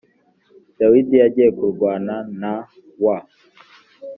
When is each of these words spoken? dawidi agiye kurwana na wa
dawidi 0.79 1.15
agiye 1.27 1.49
kurwana 1.57 2.15
na 2.41 2.53
wa 3.03 3.17